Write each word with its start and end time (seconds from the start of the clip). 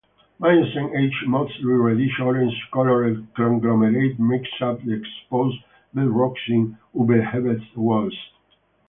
Miocene-aged 0.39 1.27
mostly 1.27 1.63
reddish 1.73 2.19
orange-colored 2.19 3.27
conglomerate 3.35 4.17
makes 4.19 4.49
up 4.59 4.83
the 4.83 4.93
exposed 4.93 5.59
bedrock 5.93 6.33
in 6.47 6.75
Ubehebe's 6.95 7.67
walls. 7.77 8.17